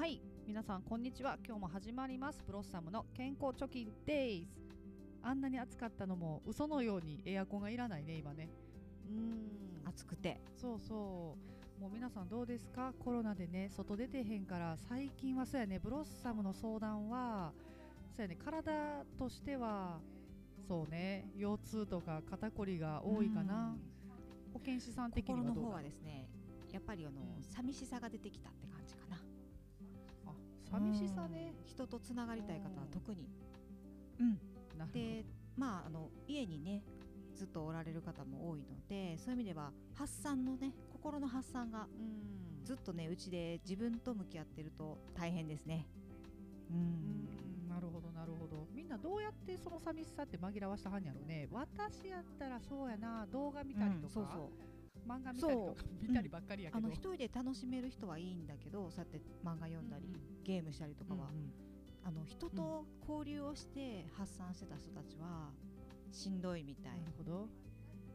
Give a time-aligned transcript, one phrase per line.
[0.00, 0.18] はい。
[0.46, 1.36] 皆さんこんにちは。
[1.46, 2.42] 今日も始まります。
[2.46, 4.46] ブロッサムの健康貯金デイズ。
[5.22, 8.48] あんなに暑かったのも嘘のようにエアコンがいらないね今ね。
[9.10, 9.86] うん。
[9.86, 10.40] 暑くて。
[10.56, 11.36] そうそ
[11.78, 11.82] う。
[11.82, 12.94] もう皆さんどうですか？
[12.98, 14.78] コロナでね外出てへんから。
[14.88, 15.78] 最近はそうやね。
[15.78, 17.52] ブロッサムの相談は
[18.16, 18.38] そうやね。
[18.42, 19.98] 体としては
[20.66, 21.26] そうね。
[21.36, 23.76] 腰痛とか肩こりが多いかな。
[24.54, 26.26] 保健師さん的には心の方はですね
[26.72, 29.16] やっぱりあの、うん、寂しさが出てきたって感じかな。
[29.16, 29.19] あ
[30.70, 33.28] 寂しさね人とつながりたい方は特に。
[34.20, 34.38] うん。
[34.92, 35.24] で
[35.56, 36.82] まああの家にね
[37.34, 41.86] ずっとおられる方も多いのでそういう意味では発散のね心の発散が
[42.64, 45.86] ずっとねうちで自分と向き合ってると大変ですね。
[46.70, 47.68] うん。
[47.68, 48.66] なるほどなるほど。
[48.74, 51.48] みんなどうやってその寂しさって紛らわしたはんやろね。
[51.50, 54.48] 私やったらそうやな動画見たりとか、うん、そうそう
[55.10, 61.52] 漫画見たりとか見たりばっかりやけど、うん、あの一人で楽しめる人はいいんだけどそうやって漫画読んだり、うん、ゲームしたりとかは、うんうん、
[62.04, 65.50] あの人と交流をして発散してた人たちは
[66.12, 66.92] しんどいみたい。
[66.98, 67.48] なるほど。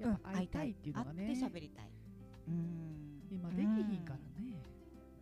[0.00, 1.26] やっぱ会いたいっていうのがね。
[1.26, 1.90] 会って喋りたい。
[2.48, 3.22] うん。
[3.30, 4.62] 今できひんからね。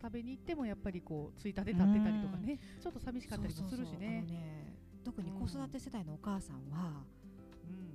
[0.01, 2.59] 食べに行ってもやっぱりこうついたて立ってたりとかね。
[2.81, 4.21] ちょっと寂しかったりもするしね。
[4.27, 4.73] ね
[5.03, 7.03] 特に子育て世代のお母さんは、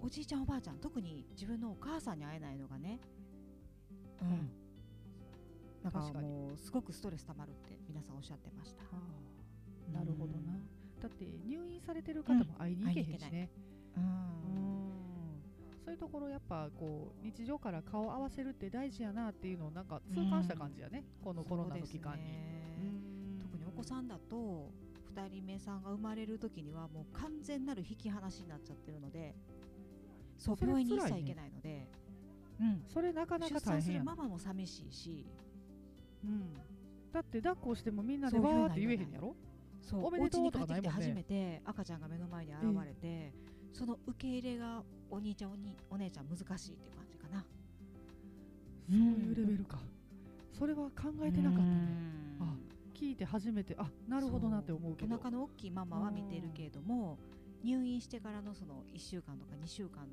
[0.01, 2.99] うん、おじいちゃんおばあちゃん特に自分のお母さんに会えないのがね、
[4.23, 4.51] うん、
[5.83, 5.93] なん。
[5.93, 8.83] かもうすごくストレスたまるって皆さんおっしゃってました。
[9.93, 10.59] なるほどな、
[11.01, 13.51] だって入院されてる方も会いに行けへんしね、
[13.97, 14.03] うん、
[15.85, 24.73] そういうところやっぱこう日常から顔を合わせるって大事やなっていうのをなんか痛感した感じやね、このコロナの期間に、ね、特にお子さんだと
[25.15, 29.37] 2人目さんが生まれる時にはもう完全なる引き離しになっちゃってるので
[30.37, 31.86] そう病院に一切行けないので、
[32.61, 35.27] うん、それなかなか大変出産するママも寂しいし、
[36.25, 36.55] うん、
[37.13, 39.37] だって抱っこしてもみんなでわーって言えへんやろ？
[39.83, 40.07] そう。
[40.07, 40.91] おめでとうとかないもんね。
[40.91, 43.33] 初めて赤ちゃんが目の前に現れて、
[43.73, 47.45] その受け入れがお兄ちゃんおにお姉ちゃん難しいっていう感じかな。
[48.89, 49.79] そういうレベルか、
[50.59, 51.69] それは考えてなかったね。
[52.41, 52.55] あ
[52.95, 55.15] 聞いて初めてあなるほどなって思うけど。
[55.15, 57.19] お腹の大きいママは見てるけれども
[57.63, 60.07] 入院してからのその1週間とか2週間の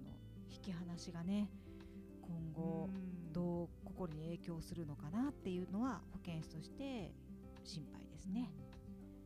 [0.52, 1.50] 引き離しがね
[4.13, 7.12] に影響するのかなっていうのは保健師として
[7.63, 8.51] 心配ですね。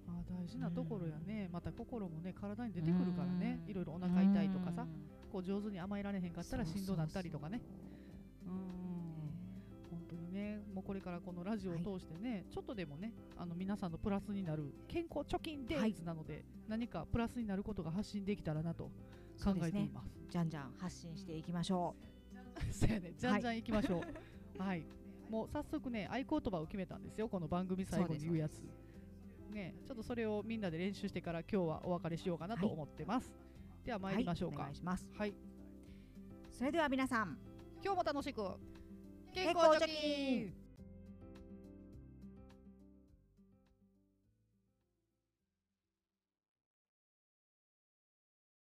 [0.07, 4.87] あ大事なところやね、また心もね体に出てくるからね、いろいろお腹痛いとかさ、
[5.31, 7.61] こう上手に甘えられへんかったらしんどなったりとかね。
[9.89, 18.85] 本当にねもうこれからこのラジオを通してね、はい、ちょっとでもねあの皆さんのプラスになる健康貯金デイズなので、はい、何かプラスになることが発信できたらなと
[19.43, 22.17] 考えています、ね、じゃんじゃん発信していきましょう、
[22.71, 23.13] そうやね。
[23.17, 23.99] じゃんじゃんいきましょう。
[23.99, 24.09] はい、
[25.29, 28.62] もう早速ね合言葉を決めたんですよこの番組最後に言うやつ
[29.57, 33.31] ね、ちょっとそれをみんなで練習してから今日はお別れしようかなと思ってます。
[33.31, 33.35] は
[33.84, 34.57] い、では参りましょうか。
[34.57, 35.07] はい、お願いします。
[35.18, 35.34] はい。
[36.51, 37.38] それでは皆さん、
[37.84, 38.41] 今日も楽しく
[39.34, 40.66] 健康貯金